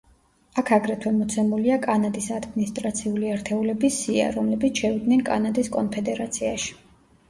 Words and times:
აქ 0.61 0.69
აგრეთვე 0.77 1.11
მოცემულია 1.17 1.77
კანადის 1.83 2.31
ადმინისტრაციული 2.39 3.31
ერთეულების 3.37 4.01
სია, 4.03 4.35
რომლებიც 4.41 4.85
შევიდნენ 4.85 5.27
კანადის 5.33 5.75
კონფედერაციაში. 5.81 6.81